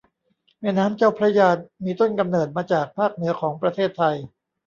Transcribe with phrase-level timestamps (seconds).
[0.59, 1.49] แม่น้ำเจ้าพระยา
[1.85, 4.15] มีต้นกำเนิดมาจากภาคเหนือของประเทศไทย